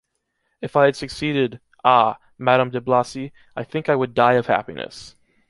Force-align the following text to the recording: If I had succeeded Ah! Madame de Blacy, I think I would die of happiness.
If 0.63 0.75
I 0.75 0.85
had 0.85 0.95
succeeded 0.95 1.59
Ah! 1.85 2.17
Madame 2.39 2.71
de 2.71 2.81
Blacy, 2.81 3.31
I 3.55 3.63
think 3.63 3.87
I 3.87 3.95
would 3.95 4.15
die 4.15 4.33
of 4.33 4.47
happiness. 4.47 5.15